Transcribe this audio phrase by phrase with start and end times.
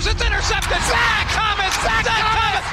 [0.00, 0.80] fires, it's intercepted.
[0.88, 2.64] Zach Thomas, Zach, Thomas.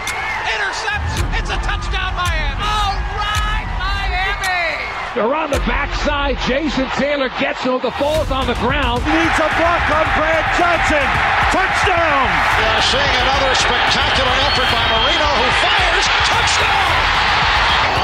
[0.48, 1.14] intercepts.
[1.40, 2.64] It's a touchdown, Miami.
[2.64, 4.80] All right, Miami.
[5.16, 6.38] They're on the backside.
[6.48, 7.80] Jason Taylor gets him.
[7.82, 9.04] The ball's on the ground.
[9.06, 11.08] Needs a block on Brad Johnson.
[11.52, 12.28] Touchdown.
[12.60, 16.06] We are seeing another spectacular effort by Marino who fires.
[16.28, 16.88] Touchdown.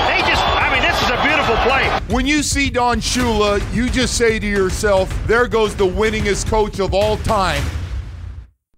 [0.07, 1.87] They just, I mean, this is a beautiful play.
[2.13, 6.79] When you see Don Shula, you just say to yourself, there goes the winningest coach
[6.79, 7.63] of all time.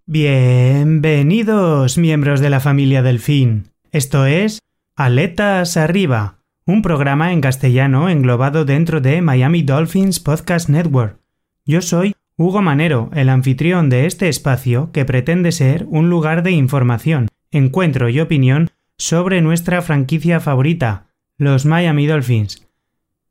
[0.07, 3.71] Bienvenidos, miembros de la familia Delfín.
[3.91, 4.61] Esto es
[4.95, 11.19] Aletas Arriba, un programa en castellano englobado dentro de Miami Dolphins Podcast Network.
[11.65, 16.51] Yo soy Hugo Manero, el anfitrión de este espacio que pretende ser un lugar de
[16.51, 21.07] información, encuentro y opinión sobre nuestra franquicia favorita,
[21.39, 22.67] los Miami Dolphins.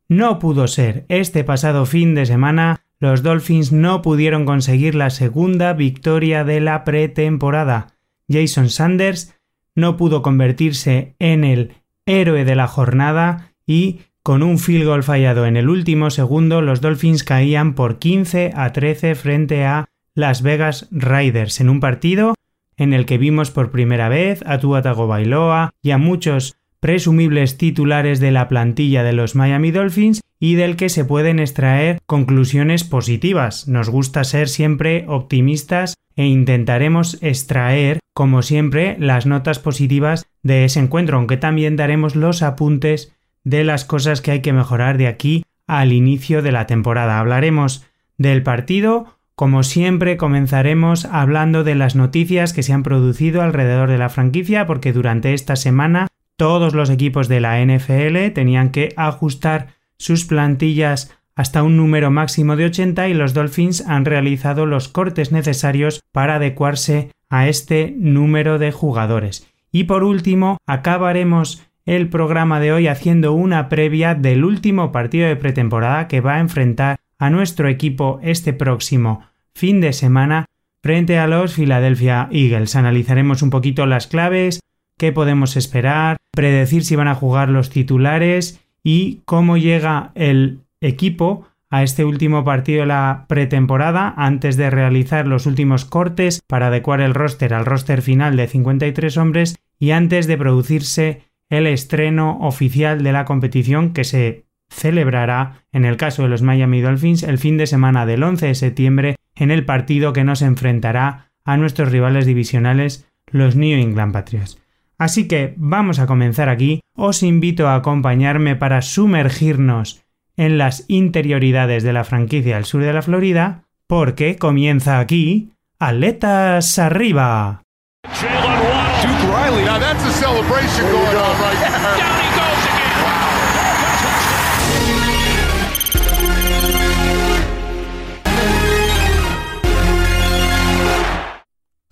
[0.09, 5.75] No pudo ser este pasado fin de semana los Dolphins no pudieron conseguir la segunda
[5.75, 7.89] victoria de la pretemporada.
[8.31, 9.39] Jason Sanders
[9.75, 11.75] no pudo convertirse en el
[12.07, 16.81] héroe de la jornada y con un field goal fallado en el último segundo los
[16.81, 22.35] Dolphins caían por 15 a 13 frente a Las Vegas Raiders en un partido
[22.79, 28.21] en el que vimos por primera vez a Tua Tagovailoa y a muchos presumibles titulares
[28.21, 33.67] de la plantilla de los Miami Dolphins y del que se pueden extraer conclusiones positivas.
[33.69, 40.79] Nos gusta ser siempre optimistas e intentaremos extraer, como siempre, las notas positivas de ese
[40.79, 45.43] encuentro, aunque también daremos los apuntes de las cosas que hay que mejorar de aquí
[45.67, 47.19] al inicio de la temporada.
[47.19, 47.87] Hablaremos
[48.19, 53.97] del partido, como siempre comenzaremos hablando de las noticias que se han producido alrededor de
[53.97, 59.75] la franquicia, porque durante esta semana todos los equipos de la NFL tenían que ajustar
[59.97, 65.33] sus plantillas hasta un número máximo de 80 y los Dolphins han realizado los cortes
[65.33, 69.49] necesarios para adecuarse a este número de jugadores.
[69.73, 75.37] Y por último, acabaremos el programa de hoy haciendo una previa del último partido de
[75.37, 80.47] pretemporada que va a enfrentar a nuestro equipo este próximo fin de semana
[80.83, 82.77] frente a los Philadelphia Eagles.
[82.77, 84.61] Analizaremos un poquito las claves,
[84.99, 91.47] qué podemos esperar, predecir si van a jugar los titulares y cómo llega el equipo
[91.71, 97.01] a este último partido de la pretemporada antes de realizar los últimos cortes para adecuar
[97.01, 103.03] el roster al roster final de 53 hombres y antes de producirse el estreno oficial
[103.03, 107.57] de la competición que se celebrará en el caso de los Miami Dolphins el fin
[107.57, 112.27] de semana del 11 de septiembre en el partido que nos enfrentará a nuestros rivales
[112.27, 114.64] divisionales los New England Patriots.
[115.05, 116.81] Así que vamos a comenzar aquí.
[116.97, 120.03] Os invito a acompañarme para sumergirnos
[120.39, 126.79] en las interioridades de la franquicia al sur de la Florida, porque comienza aquí Aletas
[126.79, 127.61] Arriba.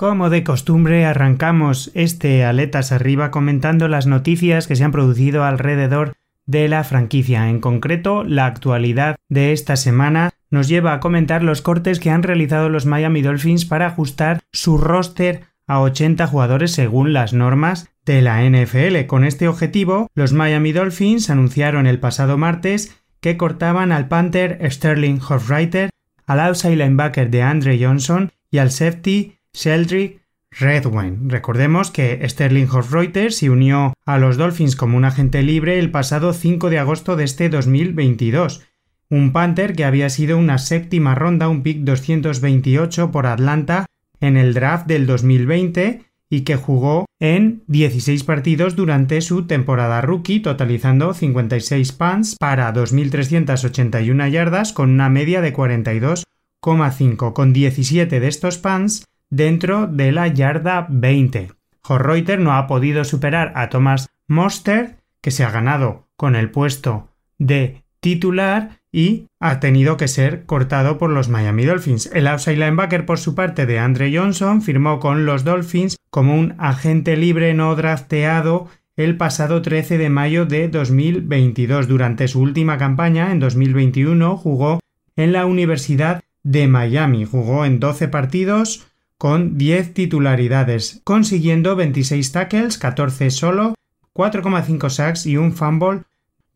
[0.03, 6.15] Como de costumbre, arrancamos este Aletas Arriba comentando las noticias que se han producido alrededor
[6.45, 7.49] de la franquicia.
[7.49, 12.25] En concreto, la actualidad de esta semana nos lleva a comentar los cortes que han
[12.25, 18.23] realizado los Miami Dolphins para ajustar su roster a 80 jugadores según las normas de
[18.23, 19.07] la NFL.
[19.07, 25.21] Con este objetivo, los Miami Dolphins anunciaron el pasado martes que cortaban al Panther Sterling
[25.21, 25.91] Hofreiter,
[26.27, 31.19] al outside linebacker de Andre Johnson y al safety Sheldrick Redwine.
[31.29, 36.33] Recordemos que Sterling Hofreuter se unió a los Dolphins como un agente libre el pasado
[36.33, 38.63] 5 de agosto de este 2022.
[39.09, 43.87] Un Panther que había sido una séptima ronda, un pick 228 por Atlanta
[44.21, 50.41] en el draft del 2020 y que jugó en 16 partidos durante su temporada rookie,
[50.41, 57.33] totalizando 56 punts para 2.381 yardas con una media de 42,5.
[57.34, 61.53] Con 17 de estos punts dentro de la yarda 20.
[61.89, 67.09] Horreuter no ha podido superar a Thomas Moster, que se ha ganado con el puesto
[67.39, 72.10] de titular y ha tenido que ser cortado por los Miami Dolphins.
[72.12, 76.54] El outside linebacker, por su parte, de Andre Johnson, firmó con los Dolphins como un
[76.59, 81.89] agente libre no drafteado el pasado 13 de mayo de 2022.
[81.89, 84.78] Durante su última campaña, en 2021, jugó
[85.16, 87.24] en la Universidad de Miami.
[87.24, 88.91] Jugó en 12 partidos,
[89.22, 93.77] con 10 titularidades, consiguiendo 26 tackles, 14 solo,
[94.16, 96.03] 4,5 sacks y un fumble.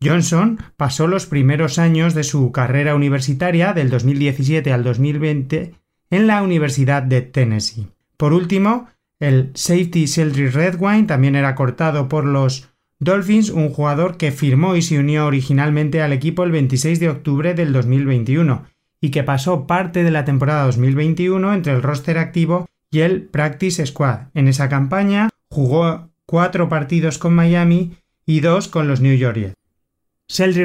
[0.03, 5.75] Johnson pasó los primeros años de su carrera universitaria del 2017 al 2020
[6.09, 7.87] en la Universidad de Tennessee.
[8.17, 8.89] Por último,
[9.21, 12.67] el safety Sheldry Redwine también era cortado por los
[12.99, 17.53] Dolphins, un jugador que firmó y se unió originalmente al equipo el 26 de octubre
[17.53, 18.65] del 2021
[19.01, 23.85] y que pasó parte de la temporada 2021 entre el roster activo y el Practice
[23.85, 24.27] Squad.
[24.33, 29.55] En esa campaña jugó cuatro partidos con Miami y dos con los New York Jets.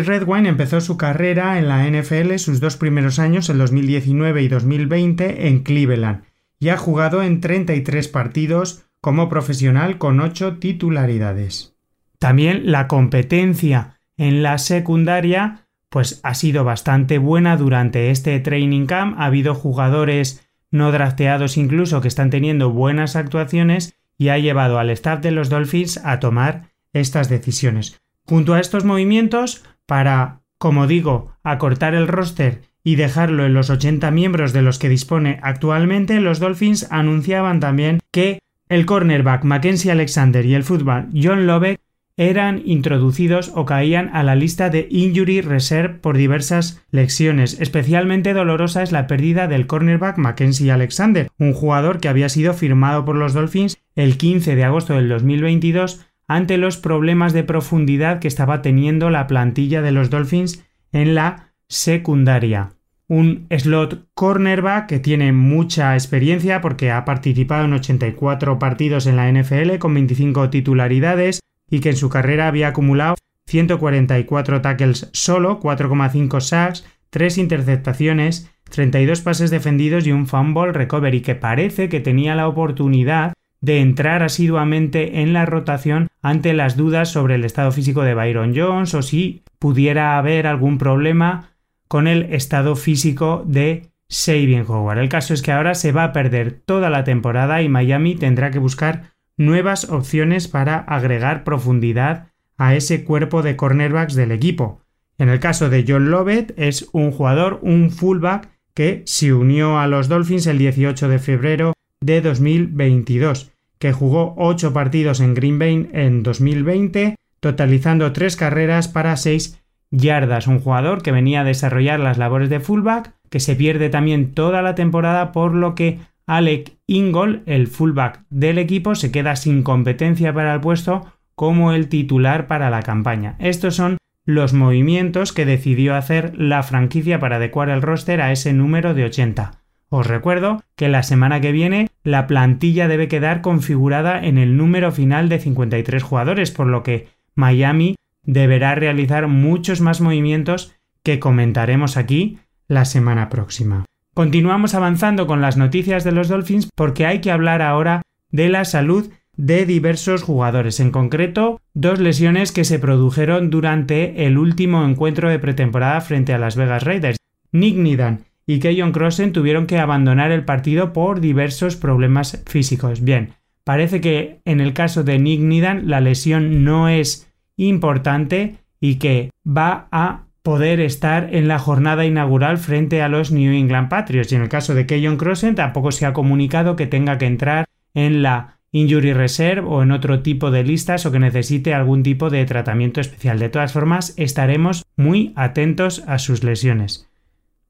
[0.06, 5.48] Redwine empezó su carrera en la NFL sus dos primeros años, en 2019 y 2020,
[5.48, 6.24] en Cleveland,
[6.58, 11.74] y ha jugado en 33 partidos como profesional con 8 titularidades.
[12.18, 15.61] También la competencia en la secundaria
[15.92, 19.14] pues ha sido bastante buena durante este training camp.
[19.20, 24.88] Ha habido jugadores no drafteados incluso que están teniendo buenas actuaciones y ha llevado al
[24.88, 28.00] staff de los Dolphins a tomar estas decisiones.
[28.24, 34.10] Junto a estos movimientos, para, como digo, acortar el roster y dejarlo en los 80
[34.12, 38.38] miembros de los que dispone actualmente, los Dolphins anunciaban también que
[38.70, 41.78] el cornerback Mackenzie Alexander y el fútbol John Lobeck
[42.16, 47.58] eran introducidos o caían a la lista de injury reserve por diversas lesiones.
[47.60, 53.04] Especialmente dolorosa es la pérdida del cornerback Mackenzie Alexander, un jugador que había sido firmado
[53.04, 58.28] por los Dolphins el 15 de agosto del 2022 ante los problemas de profundidad que
[58.28, 62.74] estaba teniendo la plantilla de los Dolphins en la secundaria.
[63.08, 69.30] Un slot cornerback que tiene mucha experiencia porque ha participado en 84 partidos en la
[69.30, 71.40] NFL con 25 titularidades
[71.72, 73.16] y que en su carrera había acumulado
[73.46, 81.34] 144 tackles solo, 4,5 sacks, 3 interceptaciones, 32 pases defendidos y un fumble recovery que
[81.34, 83.32] parece que tenía la oportunidad
[83.62, 88.52] de entrar asiduamente en la rotación ante las dudas sobre el estado físico de Byron
[88.54, 91.54] Jones o si pudiera haber algún problema
[91.88, 94.98] con el estado físico de Sabin Howard.
[94.98, 98.50] El caso es que ahora se va a perder toda la temporada y Miami tendrá
[98.50, 99.11] que buscar
[99.44, 104.80] nuevas opciones para agregar profundidad a ese cuerpo de cornerbacks del equipo.
[105.18, 109.86] En el caso de John Lovett es un jugador, un fullback que se unió a
[109.86, 113.52] los Dolphins el 18 de febrero de 2022
[113.82, 119.60] que jugó 8 partidos en Green Bay en 2020, totalizando 3 carreras para 6
[119.90, 120.46] yardas.
[120.46, 124.62] Un jugador que venía a desarrollar las labores de fullback, que se pierde también toda
[124.62, 130.32] la temporada, por lo que Alec Ingol, el fullback del equipo, se queda sin competencia
[130.32, 133.36] para el puesto como el titular para la campaña.
[133.38, 138.52] Estos son los movimientos que decidió hacer la franquicia para adecuar el roster a ese
[138.52, 139.52] número de 80.
[139.88, 144.90] Os recuerdo que la semana que viene la plantilla debe quedar configurada en el número
[144.92, 151.96] final de 53 jugadores, por lo que Miami deberá realizar muchos más movimientos que comentaremos
[151.96, 153.84] aquí la semana próxima.
[154.14, 158.66] Continuamos avanzando con las noticias de los Dolphins porque hay que hablar ahora de la
[158.66, 165.30] salud de diversos jugadores, en concreto dos lesiones que se produjeron durante el último encuentro
[165.30, 167.16] de pretemporada frente a Las Vegas Raiders.
[167.52, 173.02] Nick Nidan y John Crossen tuvieron que abandonar el partido por diversos problemas físicos.
[173.02, 173.32] Bien,
[173.64, 179.30] parece que en el caso de Nick Nidan la lesión no es importante y que
[179.46, 184.32] va a poder estar en la jornada inaugural frente a los New England Patriots.
[184.32, 187.66] Y en el caso de Keyon Crossen tampoco se ha comunicado que tenga que entrar
[187.94, 192.30] en la Injury Reserve o en otro tipo de listas o que necesite algún tipo
[192.30, 193.38] de tratamiento especial.
[193.38, 197.08] De todas formas, estaremos muy atentos a sus lesiones.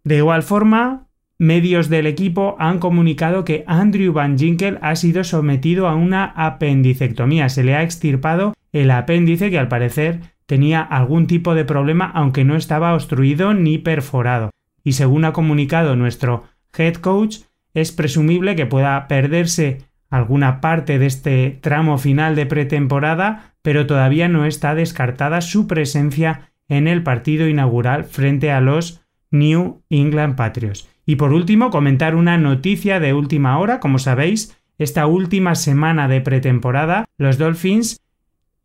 [0.04, 5.88] De igual forma, medios del equipo han comunicado que Andrew Van Ginkel ha sido sometido
[5.88, 7.48] a una apendicectomía.
[7.48, 10.20] Se le ha extirpado el apéndice que al parecer
[10.52, 14.50] tenía algún tipo de problema aunque no estaba obstruido ni perforado.
[14.84, 16.44] Y según ha comunicado nuestro
[16.76, 17.38] head coach,
[17.72, 19.78] es presumible que pueda perderse
[20.10, 26.52] alguna parte de este tramo final de pretemporada, pero todavía no está descartada su presencia
[26.68, 30.86] en el partido inaugural frente a los New England Patriots.
[31.06, 33.80] Y por último, comentar una noticia de última hora.
[33.80, 38.01] Como sabéis, esta última semana de pretemporada, los Dolphins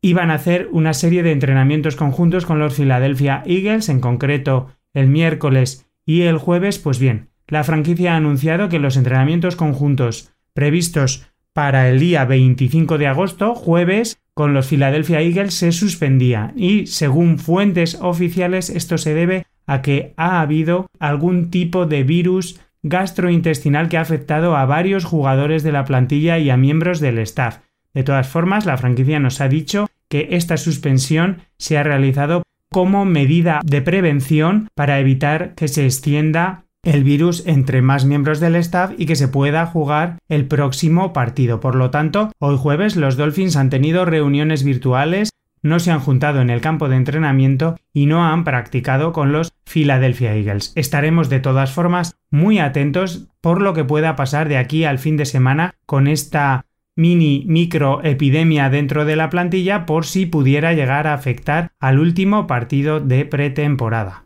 [0.07, 5.07] iban a hacer una serie de entrenamientos conjuntos con los Philadelphia Eagles, en concreto el
[5.07, 6.79] miércoles y el jueves.
[6.79, 12.97] Pues bien, la franquicia ha anunciado que los entrenamientos conjuntos previstos para el día 25
[12.97, 19.13] de agosto, jueves, con los Philadelphia Eagles se suspendía y, según fuentes oficiales, esto se
[19.13, 25.05] debe a que ha habido algún tipo de virus gastrointestinal que ha afectado a varios
[25.05, 27.59] jugadores de la plantilla y a miembros del staff.
[27.93, 33.05] De todas formas, la franquicia nos ha dicho que esta suspensión se ha realizado como
[33.05, 38.91] medida de prevención para evitar que se extienda el virus entre más miembros del staff
[38.97, 41.59] y que se pueda jugar el próximo partido.
[41.59, 45.29] Por lo tanto, hoy jueves los Dolphins han tenido reuniones virtuales,
[45.61, 49.51] no se han juntado en el campo de entrenamiento y no han practicado con los
[49.65, 50.71] Philadelphia Eagles.
[50.75, 55.17] Estaremos de todas formas muy atentos por lo que pueda pasar de aquí al fin
[55.17, 56.66] de semana con esta
[56.97, 62.47] mini micro epidemia dentro de la plantilla por si pudiera llegar a afectar al último
[62.47, 64.25] partido de pretemporada.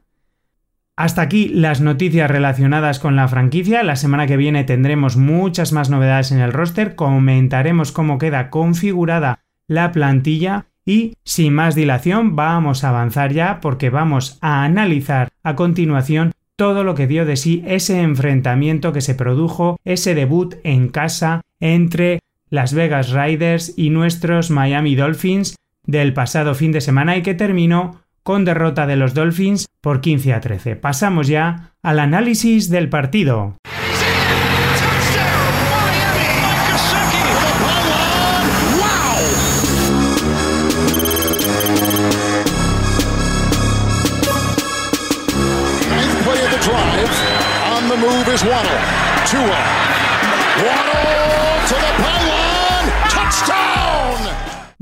[0.96, 3.84] Hasta aquí las noticias relacionadas con la franquicia.
[3.84, 9.40] La semana que viene tendremos muchas más novedades en el roster, comentaremos cómo queda configurada
[9.68, 15.56] la plantilla y sin más dilación vamos a avanzar ya porque vamos a analizar a
[15.56, 20.90] continuación todo lo que dio de sí ese enfrentamiento que se produjo, ese debut en
[20.90, 22.20] casa entre
[22.52, 28.02] las Vegas Riders y nuestros Miami Dolphins del pasado fin de semana y que terminó
[28.22, 30.76] con derrota de los Dolphins por 15 a 13.
[30.76, 33.56] Pasamos ya al análisis del partido.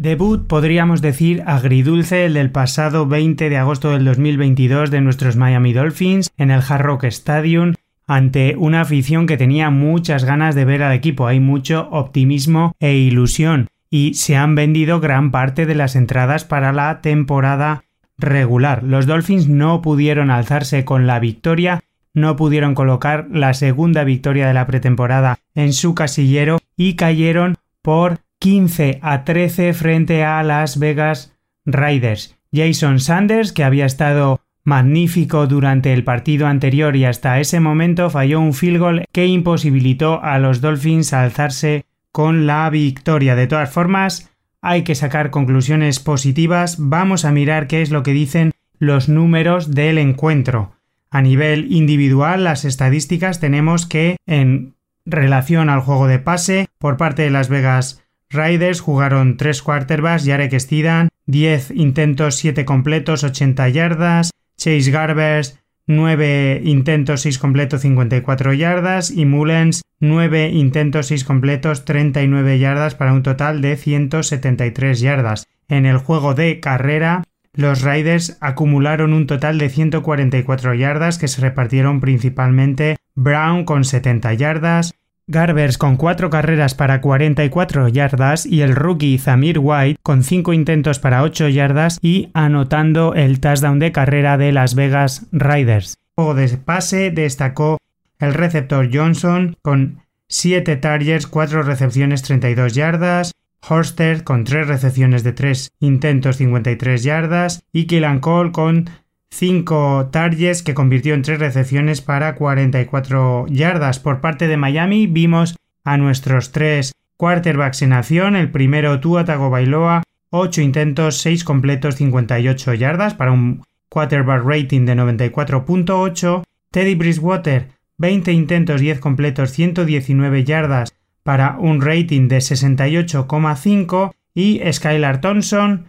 [0.01, 5.73] Debut, podríamos decir, agridulce el del pasado 20 de agosto del 2022 de nuestros Miami
[5.73, 7.73] Dolphins en el Hard Rock Stadium
[8.07, 11.27] ante una afición que tenía muchas ganas de ver al equipo.
[11.27, 16.71] Hay mucho optimismo e ilusión y se han vendido gran parte de las entradas para
[16.71, 17.83] la temporada
[18.17, 18.83] regular.
[18.83, 21.81] Los Dolphins no pudieron alzarse con la victoria,
[22.13, 28.21] no pudieron colocar la segunda victoria de la pretemporada en su casillero y cayeron por
[28.39, 32.37] 15 a 13 frente a Las Vegas Raiders.
[32.53, 38.39] Jason Sanders, que había estado magnífico durante el partido anterior y hasta ese momento falló
[38.39, 43.35] un field goal que imposibilitó a los Dolphins alzarse con la victoria.
[43.35, 44.31] De todas formas,
[44.61, 46.77] hay que sacar conclusiones positivas.
[46.79, 50.73] Vamos a mirar qué es lo que dicen los números del encuentro.
[51.11, 57.23] A nivel individual, las estadísticas tenemos que en relación al juego de pase por parte
[57.23, 64.31] de Las Vegas Riders jugaron 3 quarterbacks, Jarek Steedan, 10 intentos, 7 completos, 80 yardas,
[64.57, 72.59] Chase Garbers, 9 intentos, 6 completos, 54 yardas y Mullens, 9 intentos, 6 completos, 39
[72.59, 75.47] yardas para un total de 173 yardas.
[75.67, 81.41] En el juego de carrera, los Riders acumularon un total de 144 yardas que se
[81.41, 84.93] repartieron principalmente Brown con 70 yardas,
[85.29, 90.97] Garbers con 4 carreras para 44 yardas y el rookie Zamir White con 5 intentos
[90.97, 95.99] para 8 yardas y anotando el touchdown de carrera de Las Vegas Riders.
[96.15, 97.77] Juego de pase destacó
[98.17, 103.31] el receptor Johnson con 7 targets, 4 recepciones 32 yardas,
[103.67, 108.89] Horster con 3 recepciones de 3 intentos 53 yardas y Killan Cole con
[109.31, 113.99] 5 targets que convirtió en 3 recepciones para 44 yardas.
[113.99, 118.35] Por parte de Miami vimos a nuestros 3 quarterbacks en acción.
[118.35, 124.95] El primero Tua Tagovailoa, 8 intentos, 6 completos, 58 yardas para un quarterback rating de
[124.95, 126.43] 94.8.
[126.71, 130.93] Teddy Bridgewater, 20 intentos, 10 completos, 119 yardas
[131.23, 135.87] para un rating de 68,5 y Skylar Thompson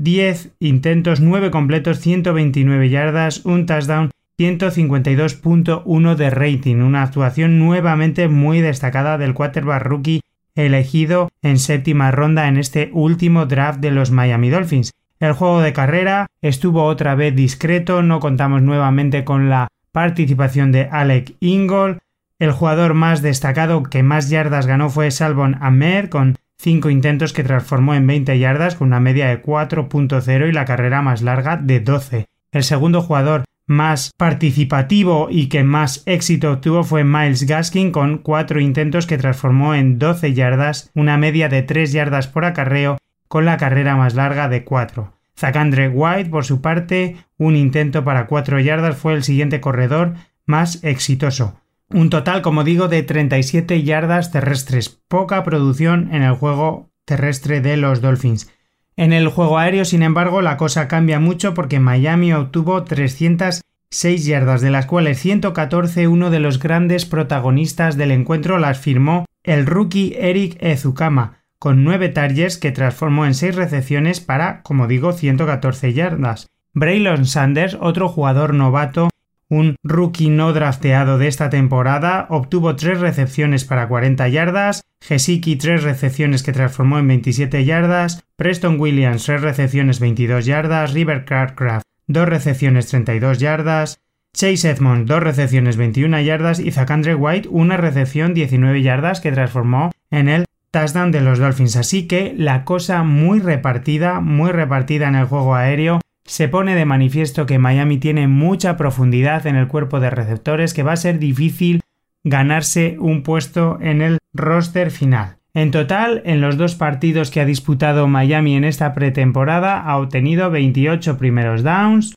[0.00, 8.62] 10 intentos, 9 completos, 129 yardas, un touchdown, 152.1 de rating, una actuación nuevamente muy
[8.62, 10.22] destacada del quarterback rookie
[10.54, 14.92] elegido en séptima ronda en este último draft de los Miami Dolphins.
[15.18, 20.88] El juego de carrera estuvo otra vez discreto, no contamos nuevamente con la participación de
[20.90, 21.98] Alec Ingold.
[22.38, 27.42] El jugador más destacado que más yardas ganó fue Salvon Ahmed con 5 intentos que
[27.42, 31.80] transformó en 20 yardas con una media de 4.0 y la carrera más larga de
[31.80, 32.26] 12.
[32.52, 38.60] El segundo jugador más participativo y que más éxito obtuvo fue Miles Gaskin con 4
[38.60, 43.56] intentos que transformó en 12 yardas, una media de 3 yardas por acarreo con la
[43.56, 45.14] carrera más larga de 4.
[45.38, 50.12] Zacandre White, por su parte, un intento para 4 yardas fue el siguiente corredor
[50.44, 51.58] más exitoso.
[51.92, 55.00] Un total, como digo, de 37 yardas terrestres.
[55.08, 58.48] Poca producción en el juego terrestre de los Dolphins.
[58.96, 64.60] En el juego aéreo, sin embargo, la cosa cambia mucho porque Miami obtuvo 306 yardas,
[64.60, 70.14] de las cuales 114 uno de los grandes protagonistas del encuentro las firmó el rookie
[70.16, 76.46] Eric Ezukama, con 9 targets que transformó en 6 recepciones para, como digo, 114 yardas.
[76.72, 79.09] Braylon Sanders, otro jugador novato
[79.50, 85.82] un rookie no drafteado de esta temporada, obtuvo 3 recepciones para 40 yardas, Gesicki 3
[85.82, 92.28] recepciones que transformó en 27 yardas, Preston Williams 3 recepciones 22 yardas, River Carcraft 2
[92.28, 94.00] recepciones 32 yardas,
[94.32, 99.90] Chase Edmonds 2 recepciones 21 yardas y Zacandre White una recepción 19 yardas que transformó
[100.10, 101.76] en el touchdown de los Dolphins.
[101.76, 106.84] Así que la cosa muy repartida, muy repartida en el juego aéreo se pone de
[106.84, 111.18] manifiesto que Miami tiene mucha profundidad en el cuerpo de receptores que va a ser
[111.18, 111.80] difícil
[112.24, 115.36] ganarse un puesto en el roster final.
[115.52, 120.50] En total, en los dos partidos que ha disputado Miami en esta pretemporada, ha obtenido
[120.50, 122.14] 28 primeros downs,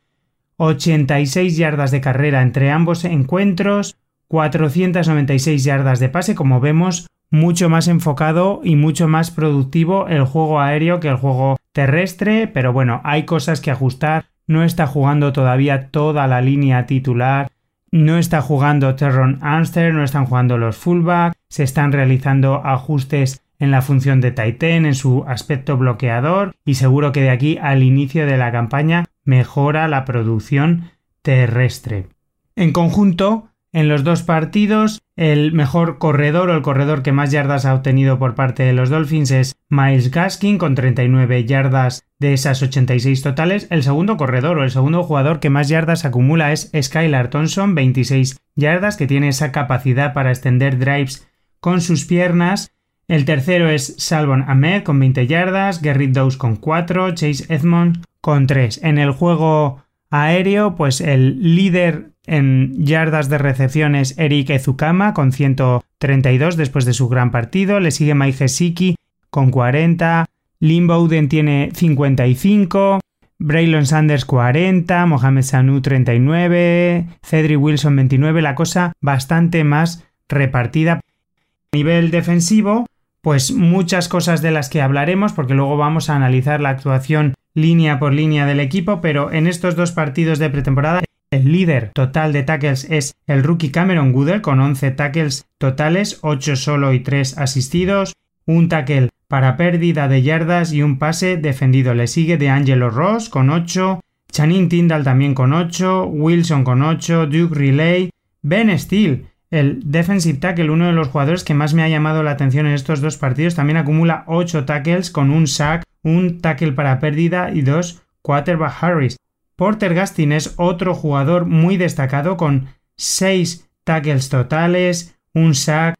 [0.58, 7.88] 86 yardas de carrera entre ambos encuentros, 496 yardas de pase, como vemos, mucho más
[7.88, 13.24] enfocado y mucho más productivo el juego aéreo que el juego terrestre, pero bueno, hay
[13.24, 14.26] cosas que ajustar.
[14.46, 17.50] No está jugando todavía toda la línea titular.
[17.92, 23.72] No está jugando Terron Anster, no están jugando los fullback, se están realizando ajustes en
[23.72, 28.28] la función de Titan, en su aspecto bloqueador, y seguro que de aquí al inicio
[28.28, 30.92] de la campaña mejora la producción
[31.24, 32.10] terrestre.
[32.56, 37.66] En conjunto, en los dos partidos, el mejor corredor o el corredor que más yardas
[37.66, 42.62] ha obtenido por parte de los Dolphins es Miles Gaskin con 39 yardas de esas
[42.62, 43.68] 86 totales.
[43.72, 48.40] El segundo corredor o el segundo jugador que más yardas acumula es Skylar Thompson, 26
[48.56, 51.28] yardas, que tiene esa capacidad para extender drives
[51.60, 52.72] con sus piernas.
[53.08, 58.46] El tercero es Salvon Ahmed con 20 yardas, Gerrit Dawes con 4, Chase Edmond con
[58.46, 58.82] 3.
[58.84, 66.56] En el juego aéreo, pues el líder en yardas de recepciones, Eric Ezukama con 132
[66.56, 67.80] después de su gran partido.
[67.80, 68.96] Le sigue Mike
[69.30, 70.26] con 40.
[70.60, 73.00] Lynn Bowden tiene 55.
[73.40, 75.06] Braylon Sanders 40.
[75.06, 77.08] Mohamed Sanu 39.
[77.24, 78.42] Cedric Wilson 29.
[78.42, 80.94] La cosa bastante más repartida.
[80.94, 82.86] A nivel defensivo,
[83.22, 88.00] pues muchas cosas de las que hablaremos porque luego vamos a analizar la actuación línea
[88.00, 91.02] por línea del equipo, pero en estos dos partidos de pretemporada
[91.34, 96.56] el líder total de tackles es el rookie Cameron Goodell con 11 tackles totales, 8
[96.56, 98.14] solo y 3 asistidos,
[98.46, 101.96] un tackle para pérdida de yardas y un pase defendido.
[101.96, 104.00] Le sigue de Angelo Ross con 8,
[104.32, 108.12] Channing Tyndall también con 8, Wilson con 8, Duke Relay,
[108.44, 112.32] Ben Steele, el defensive tackle, uno de los jugadores que más me ha llamado la
[112.32, 117.00] atención en estos dos partidos, también acumula 8 tackles con un sack, un tackle para
[117.00, 119.18] pérdida y dos quarterback Harris.
[119.56, 125.96] Porter Gastin es otro jugador muy destacado con 6 tackles totales, un sack,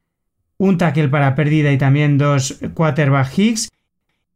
[0.58, 3.70] un tackle para pérdida y también dos quarterback hicks.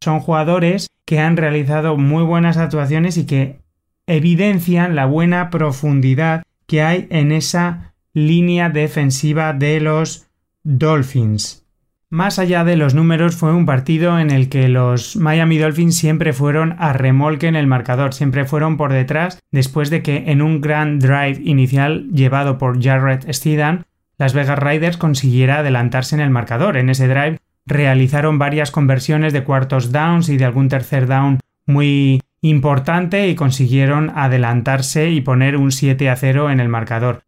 [0.00, 3.60] Son jugadores que han realizado muy buenas actuaciones y que
[4.06, 10.28] evidencian la buena profundidad que hay en esa línea defensiva de los
[10.62, 11.64] Dolphins.
[12.10, 16.32] Más allá de los números, fue un partido en el que los Miami Dolphins siempre
[16.32, 20.62] fueron a remolque en el marcador, siempre fueron por detrás, después de que en un
[20.62, 23.82] gran drive inicial llevado por Jarrett Steedham,
[24.16, 26.78] las Vegas Riders consiguiera adelantarse en el marcador.
[26.78, 32.22] En ese drive realizaron varias conversiones de cuartos downs y de algún tercer down muy
[32.40, 37.22] importante y consiguieron adelantarse y poner un 7 a 0 en el marcador.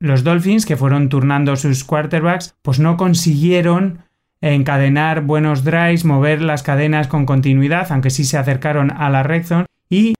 [0.00, 4.00] Los Dolphins, que fueron turnando sus quarterbacks, pues no consiguieron
[4.52, 9.44] encadenar buenos drives, mover las cadenas con continuidad, aunque sí se acercaron a la red
[9.88, 10.14] y,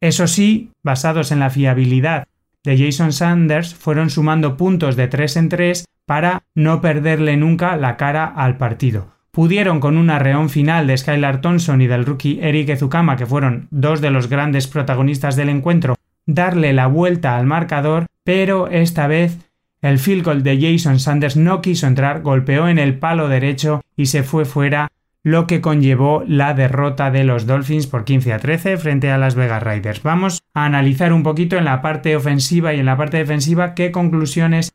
[0.00, 2.26] eso sí, basados en la fiabilidad
[2.64, 7.96] de Jason Sanders, fueron sumando puntos de 3 en 3 para no perderle nunca la
[7.96, 9.12] cara al partido.
[9.30, 13.68] Pudieron con un arreón final de Skylar Thompson y del rookie Eric Ezukama, que fueron
[13.70, 15.94] dos de los grandes protagonistas del encuentro,
[16.26, 19.38] darle la vuelta al marcador, pero esta vez
[19.82, 24.06] el field goal de Jason Sanders no quiso entrar, golpeó en el palo derecho y
[24.06, 24.88] se fue fuera,
[25.22, 29.34] lo que conllevó la derrota de los Dolphins por 15 a 13 frente a las
[29.34, 30.02] Vegas Raiders.
[30.02, 33.92] Vamos a analizar un poquito en la parte ofensiva y en la parte defensiva qué
[33.92, 34.72] conclusiones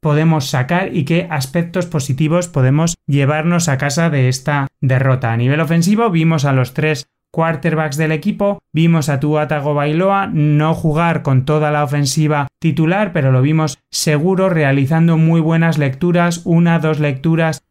[0.00, 5.32] podemos sacar y qué aspectos positivos podemos llevarnos a casa de esta derrota.
[5.32, 8.60] A nivel ofensivo vimos a los tres quarterbacks del equipo.
[8.72, 14.48] Vimos a Tua Bailoa no jugar con toda la ofensiva titular, pero lo vimos seguro
[14.48, 17.62] realizando muy buenas lecturas, una, dos lecturas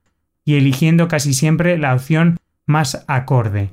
[0.46, 3.70] y eligiendo casi siempre la opción más acorde.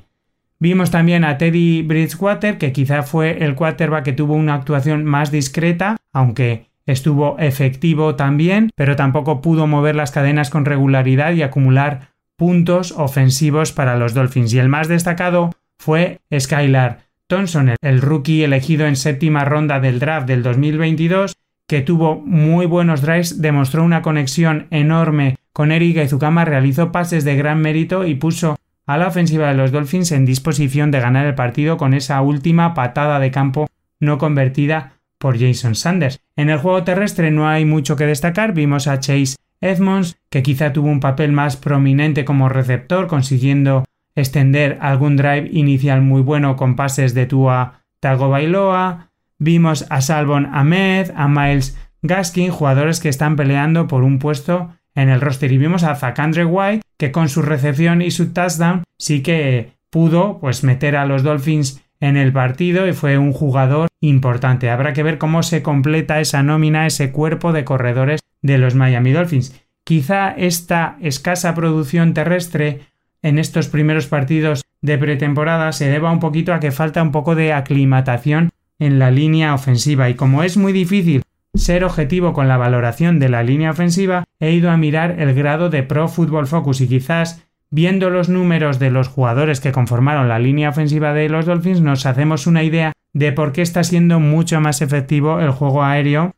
[0.59, 5.30] Vimos también a Teddy Bridgewater, que quizá fue el quarterback que tuvo una actuación más
[5.30, 12.12] discreta, aunque estuvo efectivo también, pero tampoco pudo mover las cadenas con regularidad y acumular
[12.37, 14.54] puntos ofensivos para los Dolphins.
[14.54, 20.27] Y el más destacado fue Skylar Thompson, el rookie elegido en séptima ronda del draft
[20.27, 21.37] del 2022,
[21.69, 27.37] que tuvo muy buenos drives, demostró una conexión enorme con Eric Ezukama, realizó pases de
[27.37, 31.37] gran mérito y puso a la ofensiva de los Dolphins en disposición de ganar el
[31.37, 33.69] partido con esa última patada de campo
[34.01, 36.21] no convertida por Jason Sanders.
[36.35, 40.73] En el juego terrestre no hay mucho que destacar, vimos a Chase Edmonds, que quizá
[40.73, 46.77] tuvo un papel más prominente como receptor, consiguiendo extender algún drive inicial muy bueno con
[46.77, 49.11] pases de Tua Tagovailoa.
[49.38, 55.09] Vimos a Salvon Ahmed, a Miles Gaskin, jugadores que están peleando por un puesto en
[55.09, 55.53] el roster.
[55.53, 60.38] Y vimos a Zacandre White, que con su recepción y su touchdown sí que pudo
[60.40, 64.70] pues meter a los Dolphins en el partido y fue un jugador importante.
[64.70, 69.12] Habrá que ver cómo se completa esa nómina, ese cuerpo de corredores de los Miami
[69.12, 69.61] Dolphins.
[69.85, 72.81] Quizá esta escasa producción terrestre
[73.22, 77.35] en estos primeros partidos de pretemporada se deba un poquito a que falta un poco
[77.35, 81.22] de aclimatación en la línea ofensiva y como es muy difícil
[81.54, 85.68] ser objetivo con la valoración de la línea ofensiva, he ido a mirar el grado
[85.68, 90.38] de Pro Football Focus y quizás viendo los números de los jugadores que conformaron la
[90.38, 94.61] línea ofensiva de los Dolphins nos hacemos una idea de por qué está siendo mucho
[94.61, 96.35] más efectivo el juego aéreo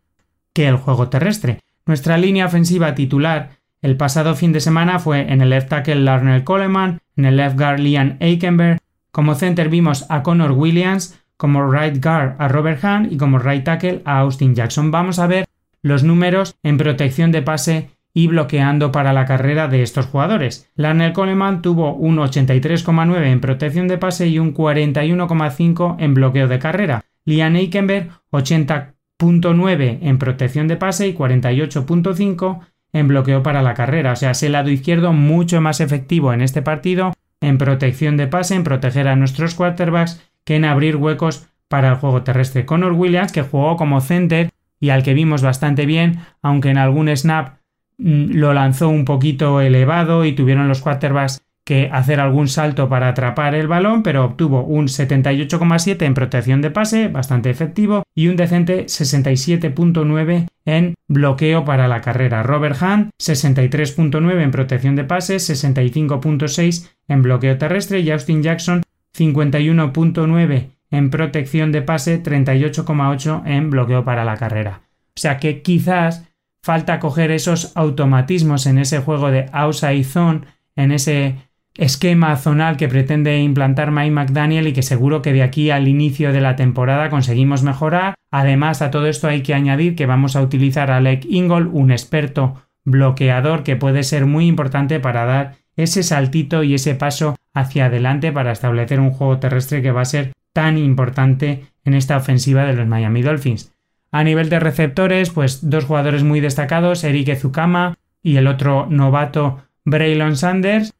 [0.52, 1.60] que el juego terrestre.
[1.86, 3.50] Nuestra línea ofensiva titular
[3.82, 7.58] el pasado fin de semana fue en el left tackle Larnell Coleman, en el left
[7.58, 8.78] guard Liam Aikenberg,
[9.10, 13.64] como center vimos a Connor Williams, como right guard a Robert Hunt y como right
[13.64, 14.90] tackle a Austin Jackson.
[14.90, 15.44] Vamos a ver
[15.82, 20.70] los números en protección de pase y bloqueando para la carrera de estos jugadores.
[20.76, 26.58] Larnell Coleman tuvo un 83,9 en protección de pase y un 41,5 en bloqueo de
[26.58, 27.04] carrera.
[27.24, 32.60] Liam Aikenberg 80.9 en protección de pase y 48.5
[32.92, 34.12] en bloqueo para la carrera.
[34.12, 38.28] O sea, es el lado izquierdo mucho más efectivo en este partido en protección de
[38.28, 42.64] pase, en proteger a nuestros quarterbacks, que en abrir huecos para el juego terrestre.
[42.64, 47.14] Connor Williams, que jugó como center y al que vimos bastante bien, aunque en algún
[47.16, 47.58] snap
[47.98, 53.08] mm, lo lanzó un poquito elevado y tuvieron los quarterbacks que hacer algún salto para
[53.08, 58.36] atrapar el balón, pero obtuvo un 78,7 en protección de pase, bastante efectivo, y un
[58.36, 62.42] decente 67,9 en bloqueo para la carrera.
[62.42, 68.82] Robert Hunt 63.9 en protección de pase, 65.6 en bloqueo terrestre y Austin Jackson
[69.16, 74.82] 51.9 en protección de pase, 38,8 en bloqueo para la carrera.
[75.16, 76.28] O sea que quizás
[76.62, 80.42] falta coger esos automatismos en ese juego de outside zone,
[80.76, 81.36] en ese
[81.76, 86.32] esquema zonal que pretende implantar Mike McDaniel y que seguro que de aquí al inicio
[86.32, 88.14] de la temporada conseguimos mejorar.
[88.30, 91.90] Además, a todo esto hay que añadir que vamos a utilizar a Alec Ingold, un
[91.90, 97.86] experto bloqueador que puede ser muy importante para dar ese saltito y ese paso hacia
[97.86, 102.64] adelante para establecer un juego terrestre que va a ser tan importante en esta ofensiva
[102.64, 103.72] de los Miami Dolphins.
[104.10, 109.62] A nivel de receptores, pues dos jugadores muy destacados, Eric Ezukama y el otro novato
[109.84, 110.92] Braylon Sanders,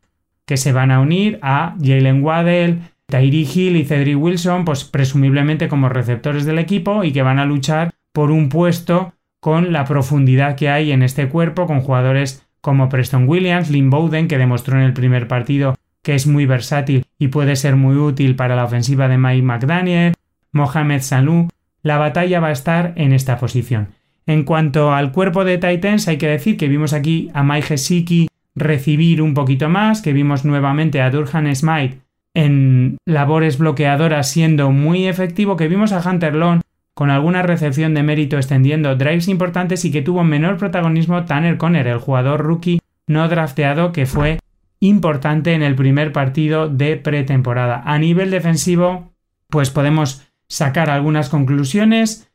[0.47, 5.69] que se van a unir a Jalen Waddell, Tyree Hill y Cedric Wilson, pues presumiblemente
[5.69, 10.57] como receptores del equipo y que van a luchar por un puesto con la profundidad
[10.57, 14.85] que hay en este cuerpo, con jugadores como Preston Williams, Lynn Bowden, que demostró en
[14.85, 19.09] el primer partido que es muy versátil y puede ser muy útil para la ofensiva
[19.09, 20.15] de Mike McDaniel,
[20.53, 21.49] Mohamed Salou.
[21.83, 23.89] La batalla va a estar en esta posición.
[24.27, 28.29] En cuanto al cuerpo de Titans, hay que decir que vimos aquí a Mike Gesicki
[28.55, 32.01] recibir un poquito más, que vimos nuevamente a Durhan Smite
[32.35, 36.61] en labores bloqueadoras siendo muy efectivo, que vimos a Hunter Long
[36.95, 41.87] con alguna recepción de mérito extendiendo drives importantes y que tuvo menor protagonismo Tanner Conner,
[41.87, 44.39] el jugador rookie no drafteado que fue
[44.81, 47.83] importante en el primer partido de pretemporada.
[47.85, 49.13] A nivel defensivo,
[49.49, 52.32] pues podemos sacar algunas conclusiones.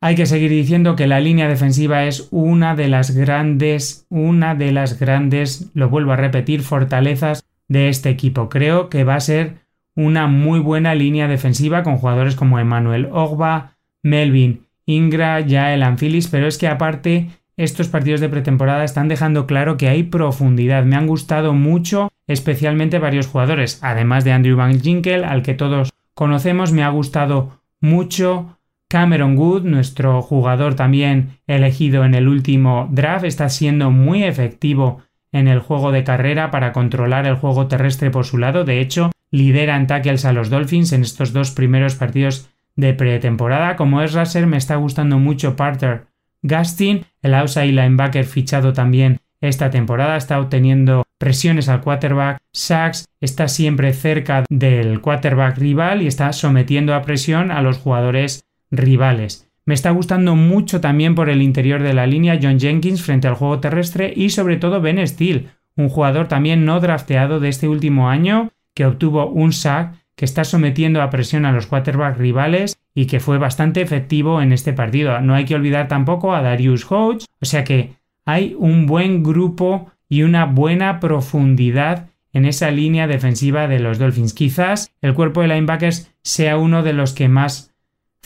[0.00, 4.70] Hay que seguir diciendo que la línea defensiva es una de las grandes, una de
[4.70, 8.48] las grandes, lo vuelvo a repetir, fortalezas de este equipo.
[8.48, 9.56] Creo que va a ser
[9.96, 16.46] una muy buena línea defensiva con jugadores como Emmanuel Ogba, Melvin Ingra, Jael Anfilis, pero
[16.46, 20.84] es que aparte estos partidos de pretemporada están dejando claro que hay profundidad.
[20.84, 25.92] Me han gustado mucho, especialmente varios jugadores, además de Andrew Van Ginkel, al que todos
[26.14, 28.57] conocemos, me ha gustado mucho
[28.88, 35.46] Cameron Wood, nuestro jugador también elegido en el último draft, está siendo muy efectivo en
[35.46, 38.64] el juego de carrera para controlar el juego terrestre por su lado.
[38.64, 43.76] De hecho, lidera en tackles a los Dolphins en estos dos primeros partidos de pretemporada.
[43.76, 46.06] Como es Raser, me está gustando mucho Parter
[46.42, 53.48] Gastin, el outside linebacker fichado también esta temporada, está obteniendo presiones al quarterback, sacks, está
[53.48, 59.48] siempre cerca del quarterback rival y está sometiendo a presión a los jugadores rivales.
[59.64, 63.34] Me está gustando mucho también por el interior de la línea John Jenkins frente al
[63.34, 68.08] juego terrestre y sobre todo Ben Steele, un jugador también no drafteado de este último
[68.08, 73.06] año que obtuvo un sack que está sometiendo a presión a los quarterbacks rivales y
[73.06, 75.20] que fue bastante efectivo en este partido.
[75.20, 77.92] No hay que olvidar tampoco a Darius Hodge, o sea que
[78.24, 84.34] hay un buen grupo y una buena profundidad en esa línea defensiva de los Dolphins.
[84.34, 87.67] Quizás el cuerpo de linebackers sea uno de los que más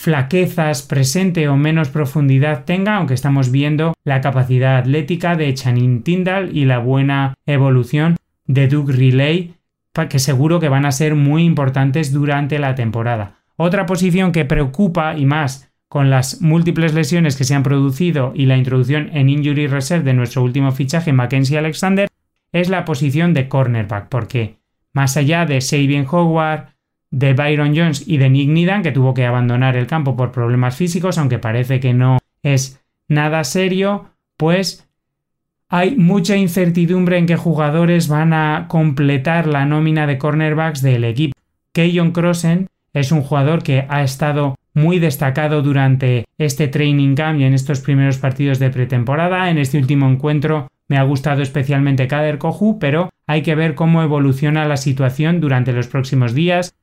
[0.02, 6.56] flaquezas presente o menos profundidad tenga, aunque estamos viendo la capacidad atlética de Chanin Tyndall
[6.56, 9.54] y la buena evolución de Duke Relay,
[10.10, 13.36] que seguro que van a ser muy importantes durante la temporada.
[13.54, 18.46] Otra posición que preocupa y más con las múltiples lesiones que se han producido y
[18.46, 22.08] la introducción en Injury Reserve de nuestro último fichaje, Mackenzie Alexander,
[22.50, 24.56] es la posición de cornerback, porque
[24.92, 26.71] más allá de Sabian Howard,
[27.12, 30.74] de Byron Jones y de Nick Nidan, que tuvo que abandonar el campo por problemas
[30.74, 34.88] físicos, aunque parece que no es nada serio, pues
[35.68, 41.38] hay mucha incertidumbre en qué jugadores van a completar la nómina de cornerbacks del equipo.
[41.72, 47.44] Keyon Crossen es un jugador que ha estado muy destacado durante este training camp y
[47.44, 49.50] en estos primeros partidos de pretemporada.
[49.50, 54.02] En este último encuentro me ha gustado especialmente Kader Kohu, pero hay que ver cómo
[54.02, 56.74] evoluciona la situación durante los próximos días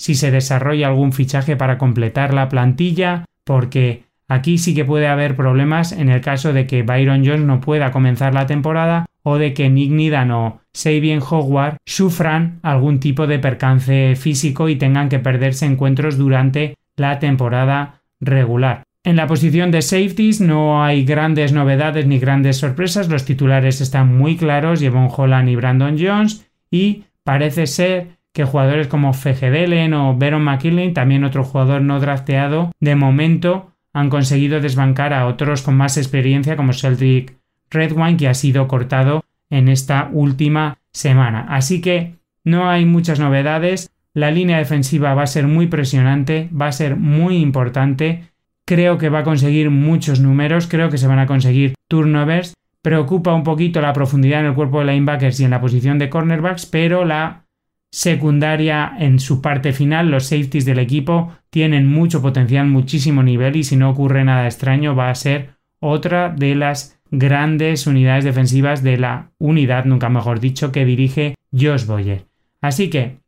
[0.00, 5.36] si se desarrolla algún fichaje para completar la plantilla, porque aquí sí que puede haber
[5.36, 9.52] problemas en el caso de que Byron Jones no pueda comenzar la temporada o de
[9.52, 15.18] que Nick Nidan o Sabian Howard sufran algún tipo de percance físico y tengan que
[15.18, 18.84] perderse encuentros durante la temporada regular.
[19.04, 24.16] En la posición de safeties no hay grandes novedades ni grandes sorpresas, los titulares están
[24.16, 30.16] muy claros, Jevon Holland y Brandon Jones, y parece ser que jugadores como Delen o
[30.16, 35.76] Baron McKinley, también otro jugador no drafteado, de momento han conseguido desbancar a otros con
[35.76, 37.36] más experiencia como Celtic
[37.70, 41.46] Redwine que ha sido cortado en esta última semana.
[41.48, 42.14] Así que
[42.44, 43.90] no hay muchas novedades.
[44.14, 48.30] La línea defensiva va a ser muy presionante, va a ser muy importante.
[48.64, 52.54] Creo que va a conseguir muchos números, creo que se van a conseguir turnovers.
[52.82, 56.08] Preocupa un poquito la profundidad en el cuerpo de linebackers y en la posición de
[56.08, 57.44] cornerbacks, pero la
[57.90, 63.64] secundaria en su parte final, los safeties del equipo tienen mucho potencial, muchísimo nivel y
[63.64, 65.50] si no ocurre nada extraño va a ser
[65.80, 71.86] otra de las grandes unidades defensivas de la unidad, nunca mejor dicho, que dirige Josh
[71.86, 72.26] Boyer.
[72.60, 73.18] Así que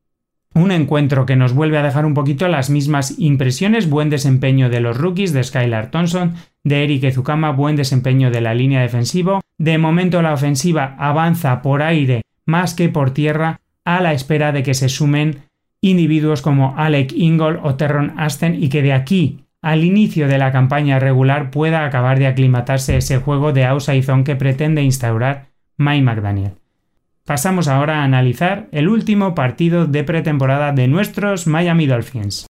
[0.54, 4.80] un encuentro que nos vuelve a dejar un poquito las mismas impresiones, buen desempeño de
[4.80, 9.40] los rookies de Skylar Thompson, de Eric Ezukama, buen desempeño de la línea defensiva.
[9.56, 14.62] De momento la ofensiva avanza por aire más que por tierra a la espera de
[14.62, 15.42] que se sumen
[15.80, 20.50] individuos como Alec Ingold o Terron Aston y que de aquí al inicio de la
[20.52, 26.02] campaña regular pueda acabar de aclimatarse ese juego de outside zone que pretende instaurar Mike
[26.02, 26.52] McDaniel.
[27.24, 32.46] Pasamos ahora a analizar el último partido de pretemporada de nuestros Miami Dolphins.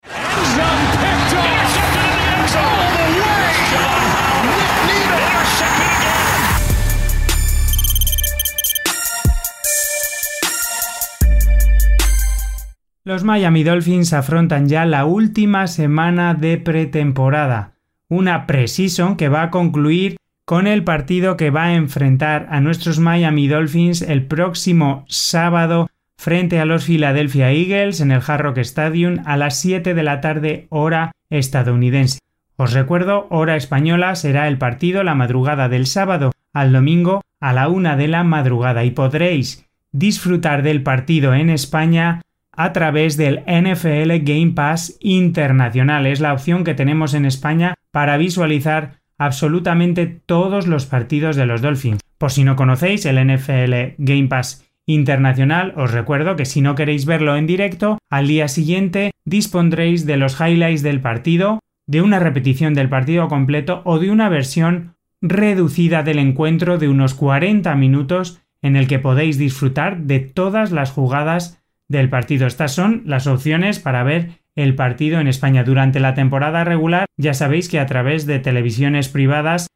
[13.04, 17.74] Los Miami Dolphins afrontan ya la última semana de pretemporada,
[18.10, 23.00] una preseason que va a concluir con el partido que va a enfrentar a nuestros
[23.00, 29.24] Miami Dolphins el próximo sábado frente a los Philadelphia Eagles en el Hard Rock Stadium
[29.26, 32.20] a las 7 de la tarde hora estadounidense.
[32.56, 37.68] Os recuerdo, hora española será el partido la madrugada del sábado al domingo a la
[37.68, 42.22] una de la madrugada y podréis disfrutar del partido en España
[42.56, 46.06] a través del NFL Game Pass Internacional.
[46.06, 51.62] Es la opción que tenemos en España para visualizar absolutamente todos los partidos de los
[51.62, 52.02] Dolphins.
[52.18, 57.06] Por si no conocéis el NFL Game Pass Internacional, os recuerdo que si no queréis
[57.06, 62.74] verlo en directo, al día siguiente dispondréis de los highlights del partido, de una repetición
[62.74, 68.76] del partido completo o de una versión reducida del encuentro de unos 40 minutos en
[68.76, 71.61] el que podéis disfrutar de todas las jugadas
[71.92, 72.48] del partido.
[72.48, 75.64] Estas son las opciones para ver el partido en España.
[75.64, 79.68] Durante la temporada regular ya sabéis que a través de televisiones privadas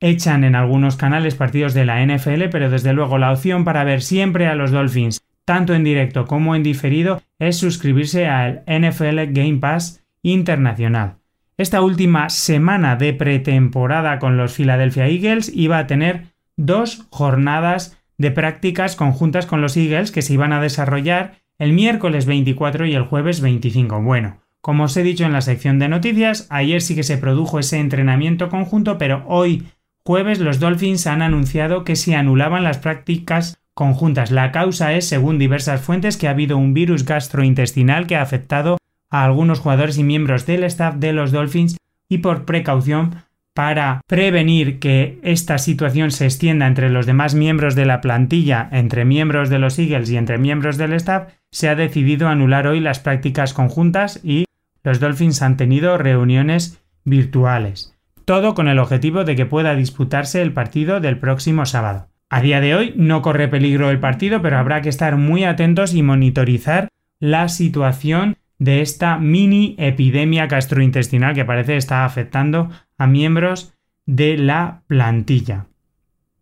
[0.00, 4.00] echan en algunos canales partidos de la NFL, pero desde luego la opción para ver
[4.00, 9.58] siempre a los Dolphins, tanto en directo como en diferido, es suscribirse al NFL Game
[9.58, 11.16] Pass Internacional.
[11.58, 18.30] Esta última semana de pretemporada con los Philadelphia Eagles iba a tener dos jornadas de
[18.30, 23.02] prácticas conjuntas con los Eagles que se iban a desarrollar el miércoles 24 y el
[23.02, 24.00] jueves 25.
[24.00, 27.58] Bueno, como os he dicho en la sección de noticias, ayer sí que se produjo
[27.58, 29.64] ese entrenamiento conjunto, pero hoy
[30.02, 34.30] jueves los Dolphins han anunciado que se anulaban las prácticas conjuntas.
[34.30, 38.78] La causa es, según diversas fuentes, que ha habido un virus gastrointestinal que ha afectado
[39.10, 41.76] a algunos jugadores y miembros del staff de los Dolphins
[42.08, 43.16] y por precaución
[43.54, 49.04] para prevenir que esta situación se extienda entre los demás miembros de la plantilla, entre
[49.04, 53.00] miembros de los Eagles y entre miembros del staff, se ha decidido anular hoy las
[53.00, 54.44] prácticas conjuntas y
[54.82, 57.96] los Dolphins han tenido reuniones virtuales.
[58.24, 62.08] Todo con el objetivo de que pueda disputarse el partido del próximo sábado.
[62.28, 65.94] A día de hoy no corre peligro el partido, pero habrá que estar muy atentos
[65.94, 73.74] y monitorizar la situación de esta mini epidemia gastrointestinal que parece estar afectando a miembros
[74.06, 75.66] de la plantilla.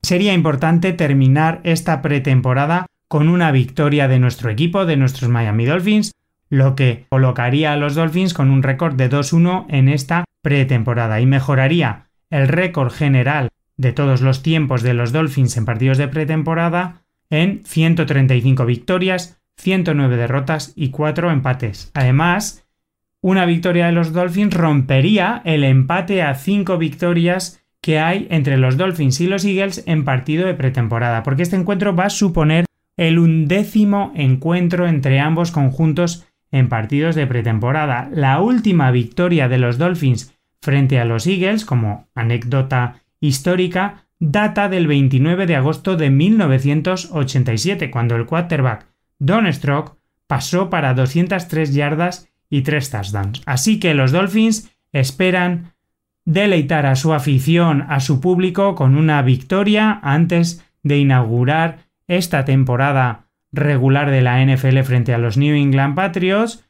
[0.03, 6.13] Sería importante terminar esta pretemporada con una victoria de nuestro equipo, de nuestros Miami Dolphins,
[6.51, 11.27] lo que colocaría a los Dolphins con un récord de 2-1 en esta pretemporada y
[11.27, 17.03] mejoraría el récord general de todos los tiempos de los Dolphins en partidos de pretemporada
[17.31, 21.91] en 135 victorias, 109 derrotas y 4 empates.
[21.95, 22.67] Además,
[23.21, 28.77] una victoria de los Dolphins rompería el empate a 5 victorias que hay entre los
[28.77, 32.65] Dolphins y los Eagles en partido de pretemporada, porque este encuentro va a suponer
[32.97, 38.09] el undécimo encuentro entre ambos conjuntos en partidos de pretemporada.
[38.13, 44.87] La última victoria de los Dolphins frente a los Eagles, como anécdota histórica, data del
[44.87, 48.87] 29 de agosto de 1987, cuando el quarterback
[49.19, 53.43] Don Stroke pasó para 203 yardas y 3 touchdowns.
[53.47, 55.73] Así que los Dolphins esperan
[56.25, 63.27] deleitar a su afición, a su público, con una victoria antes de inaugurar esta temporada
[63.53, 66.65] regular de la NFL frente a los New England Patriots.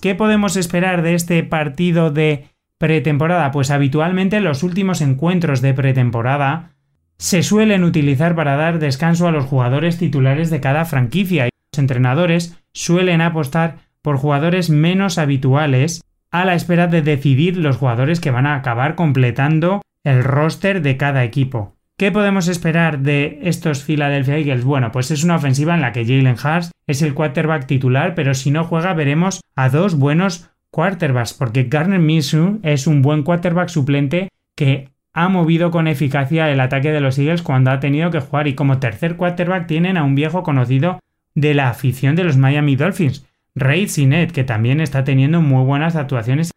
[0.00, 3.50] ¿Qué podemos esperar de este partido de pretemporada?
[3.50, 6.70] Pues habitualmente los últimos encuentros de pretemporada
[7.18, 11.48] se suelen utilizar para dar descanso a los jugadores titulares de cada franquicia.
[11.78, 18.30] Entrenadores suelen apostar por jugadores menos habituales a la espera de decidir los jugadores que
[18.30, 21.74] van a acabar completando el roster de cada equipo.
[21.96, 24.64] ¿Qué podemos esperar de estos Philadelphia Eagles?
[24.64, 28.34] Bueno, pues es una ofensiva en la que Jalen Hurts es el quarterback titular, pero
[28.34, 33.68] si no juega veremos a dos buenos quarterbacks, porque Garner Minshew es un buen quarterback
[33.68, 38.18] suplente que ha movido con eficacia el ataque de los Eagles cuando ha tenido que
[38.18, 40.98] jugar y como tercer quarterback tienen a un viejo conocido
[41.34, 45.96] de la afición de los Miami Dolphins, Ray Sinet, que también está teniendo muy buenas
[45.96, 46.52] actuaciones.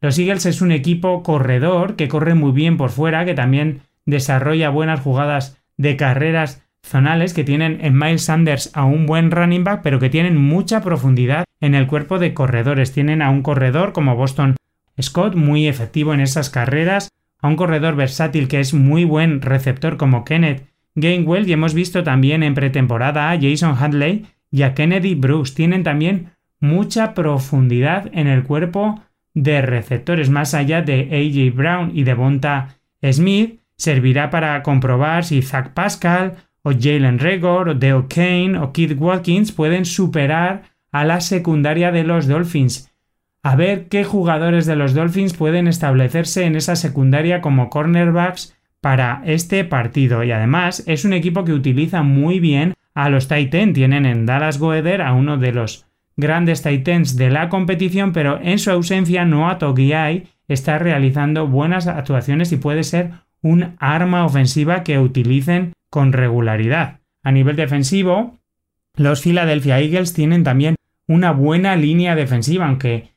[0.00, 4.68] Los Eagles es un equipo corredor que corre muy bien por fuera, que también desarrolla
[4.68, 9.80] buenas jugadas de carreras zonales que tienen en Miles Sanders a un buen running back,
[9.82, 12.92] pero que tienen mucha profundidad en el cuerpo de corredores.
[12.92, 14.56] Tienen a un corredor como Boston
[15.00, 17.08] Scott, muy efectivo en esas carreras,
[17.40, 22.02] a un corredor versátil que es muy buen receptor como Kenneth Gainwell, y hemos visto
[22.04, 25.54] también en pretemporada a Jason Hadley y a Kennedy Bruce.
[25.54, 26.30] Tienen también
[26.60, 29.02] mucha profundidad en el cuerpo
[29.34, 32.78] de receptores, más allá de AJ Brown y de Bonta
[33.12, 38.96] Smith, servirá para comprobar si Zach Pascal o Jalen Regor o Dale Kane o Keith
[38.98, 42.92] Watkins pueden superar a la secundaria de los Dolphins.
[43.42, 49.22] A ver qué jugadores de los Dolphins pueden establecerse en esa secundaria como cornerbacks para
[49.24, 50.24] este partido.
[50.24, 53.72] Y además es un equipo que utiliza muy bien a los Titans.
[53.72, 55.86] Tienen en Dallas Goeder a uno de los
[56.18, 62.52] grandes Titans de la competición, pero en su ausencia Noah Togiai está realizando buenas actuaciones
[62.52, 67.00] y puede ser un arma ofensiva que utilicen con regularidad.
[67.22, 68.36] A nivel defensivo,
[68.98, 70.76] los Philadelphia Eagles tienen también
[71.08, 73.12] una buena línea defensiva, aunque,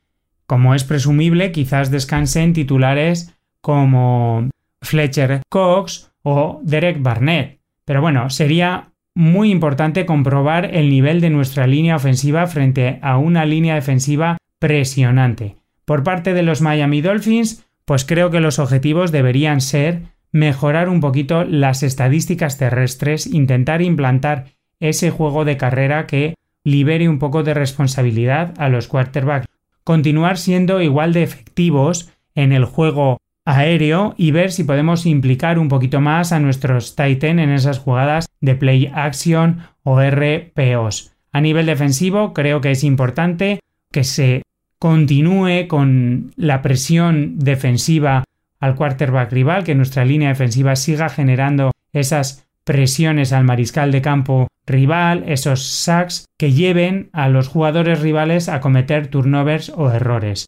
[0.46, 4.48] como es presumible, quizás descansen titulares como
[4.82, 7.60] Fletcher Cox o Derek Barnett.
[7.86, 13.46] Pero bueno, sería muy importante comprobar el nivel de nuestra línea ofensiva frente a una
[13.46, 15.56] línea defensiva presionante.
[15.86, 21.00] Por parte de los Miami Dolphins, pues creo que los objetivos deberían ser mejorar un
[21.00, 24.48] poquito las estadísticas terrestres, intentar implantar
[24.80, 29.48] ese juego de carrera que libere un poco de responsabilidad a los quarterbacks,
[29.84, 33.18] continuar siendo igual de efectivos en el juego
[33.48, 38.28] aéreo y ver si podemos implicar un poquito más a nuestros Titan en esas jugadas
[38.42, 41.14] de play action o RPOs.
[41.32, 44.42] A nivel defensivo creo que es importante que se
[44.80, 48.26] continúe con la presión defensiva
[48.60, 54.50] al quarterback rival, que nuestra línea defensiva siga generando esas presiones al mariscal de campo
[54.66, 60.48] rival, esos sacks que lleven a los jugadores rivales a cometer turnovers o errores.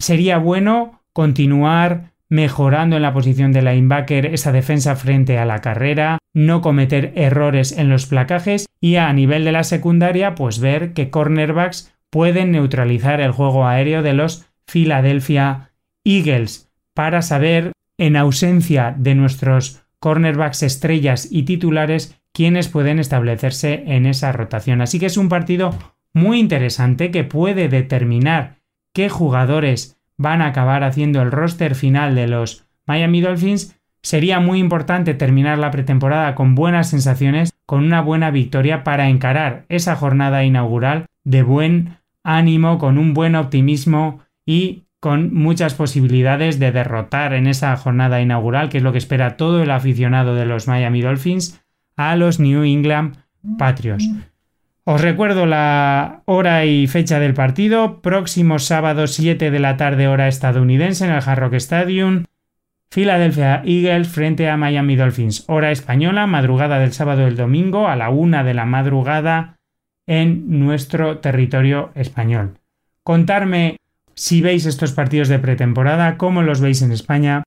[0.00, 6.16] Sería bueno continuar mejorando en la posición de linebacker esa defensa frente a la carrera,
[6.32, 11.10] no cometer errores en los placajes y a nivel de la secundaria pues ver que
[11.10, 15.72] cornerbacks pueden neutralizar el juego aéreo de los Philadelphia
[16.04, 24.06] Eagles para saber en ausencia de nuestros cornerbacks estrellas y titulares quienes pueden establecerse en
[24.06, 24.80] esa rotación.
[24.80, 25.76] Así que es un partido
[26.14, 28.56] muy interesante que puede determinar
[28.94, 33.78] qué jugadores van a acabar haciendo el roster final de los Miami Dolphins.
[34.02, 39.64] Sería muy importante terminar la pretemporada con buenas sensaciones, con una buena victoria para encarar
[39.68, 46.70] esa jornada inaugural de buen ánimo, con un buen optimismo y con muchas posibilidades de
[46.70, 50.68] derrotar en esa jornada inaugural, que es lo que espera todo el aficionado de los
[50.68, 51.60] Miami Dolphins,
[51.96, 53.16] a los New England
[53.58, 54.08] Patriots.
[54.84, 60.26] Os recuerdo la hora y fecha del partido, próximo sábado 7 de la tarde hora
[60.26, 62.24] estadounidense en el Hard Rock Stadium,
[62.92, 68.10] Philadelphia Eagles frente a Miami Dolphins, hora española, madrugada del sábado del domingo a la
[68.10, 69.56] una de la madrugada
[70.08, 72.58] en nuestro territorio español.
[73.04, 73.76] Contarme
[74.14, 77.44] si veis estos partidos de pretemporada, cómo los veis en España,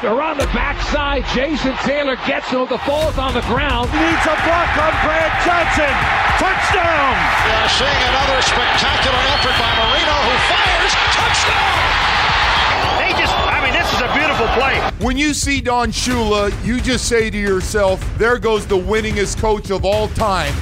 [0.05, 2.67] Around the backside, Jason Taylor gets him.
[2.69, 3.89] The ball's on the ground.
[3.89, 5.89] Needs a block on Brad Johnson.
[6.37, 7.17] Touchdown!
[7.41, 10.93] We are seeing another spectacular effort by Marino who fires.
[11.09, 12.05] Touchdown!
[13.01, 14.77] They just, I mean, this is a beautiful play.
[15.03, 19.71] When you see Don Shula, you just say to yourself, there goes the winningest coach
[19.71, 20.53] of all time.